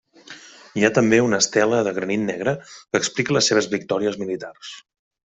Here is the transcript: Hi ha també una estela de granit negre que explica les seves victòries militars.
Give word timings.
Hi 0.79 0.85
ha 0.85 0.89
també 0.93 1.17
una 1.25 1.39
estela 1.43 1.81
de 1.87 1.91
granit 1.97 2.23
negre 2.29 2.53
que 2.71 3.01
explica 3.01 3.35
les 3.37 3.49
seves 3.51 3.67
victòries 3.75 4.17
militars. 4.23 4.73